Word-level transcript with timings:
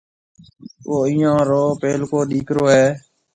او 0.87 0.95
ايئيون 1.05 1.37
رو 1.49 1.63
پيلڪو 1.81 2.19
ڏِيڪرو 2.29 2.63
هيَ۔ 2.73 2.85